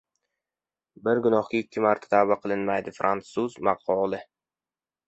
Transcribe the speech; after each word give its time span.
Bir 1.07 1.21
gunohga 1.27 1.59
ikki 1.65 1.85
marta 1.87 2.11
tavba 2.17 2.39
qilinmaydi. 2.47 2.97
Frantsuz 2.99 3.61
maqoli 3.71 4.27